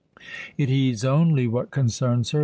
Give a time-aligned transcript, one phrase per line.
[0.57, 2.39] It heeds only what concerns her.